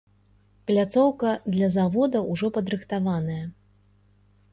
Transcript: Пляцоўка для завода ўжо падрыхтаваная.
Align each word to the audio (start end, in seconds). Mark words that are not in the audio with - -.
Пляцоўка 0.69 1.33
для 1.55 1.67
завода 1.75 2.19
ўжо 2.31 2.47
падрыхтаваная. 2.57 3.37